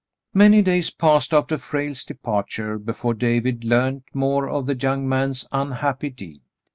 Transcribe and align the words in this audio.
Many 0.33 0.63
days 0.63 0.89
passed 0.89 1.31
after 1.31 1.59
Frale's 1.59 2.03
departure 2.03 2.79
before 2.79 3.13
David 3.13 3.63
learned 3.63 4.01
more 4.15 4.49
of 4.49 4.65
the 4.65 4.75
young 4.75 5.07
man's 5.07 5.47
unhappy 5.51 6.09
deed. 6.09 6.41